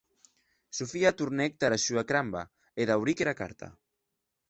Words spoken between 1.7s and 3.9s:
sua cramba, e dauric era carta.